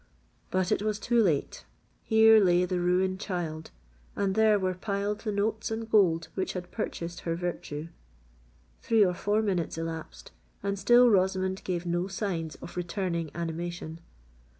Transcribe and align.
But 0.49 0.71
it 0.71 0.81
was 0.81 0.97
too 0.97 1.21
late!—Here 1.21 2.43
lay 2.43 2.65
the 2.65 2.79
ruined 2.79 3.19
child—and 3.19 4.33
there 4.33 4.57
were 4.57 4.73
piled 4.73 5.19
the 5.19 5.31
notes 5.31 5.69
and 5.69 5.87
gold 5.91 6.29
which 6.33 6.53
had 6.53 6.71
purchased 6.71 7.19
her 7.19 7.35
virtue! 7.35 7.89
Three 8.81 9.05
or 9.05 9.13
four 9.13 9.43
minutes 9.43 9.77
elapsed, 9.77 10.31
and 10.63 10.79
still 10.79 11.07
Rosamond 11.07 11.63
gave 11.63 11.85
no 11.85 12.07
signs 12.07 12.55
of 12.63 12.77
returning 12.77 13.29
animation. 13.35 13.99